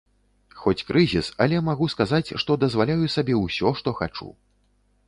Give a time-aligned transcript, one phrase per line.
[0.61, 4.35] Хоць крызіс, але магу сказаць, што дазваляю сабе ўсё, што хачу.